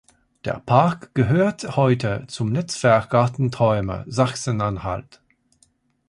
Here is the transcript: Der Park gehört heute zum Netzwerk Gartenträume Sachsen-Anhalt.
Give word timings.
Der 0.45 0.59
Park 0.65 1.11
gehört 1.13 1.75
heute 1.77 2.23
zum 2.27 2.51
Netzwerk 2.51 3.11
Gartenträume 3.11 4.03
Sachsen-Anhalt. 4.07 5.21